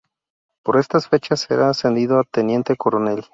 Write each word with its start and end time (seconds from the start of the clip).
Por 0.63 0.77
estas 0.77 1.07
fechas, 1.07 1.41
será 1.41 1.69
ascendido 1.69 2.19
a 2.19 2.23
teniente 2.23 2.75
coronel. 2.75 3.23